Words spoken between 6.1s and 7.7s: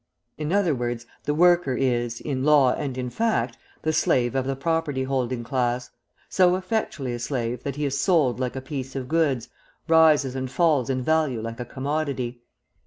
so effectually a slave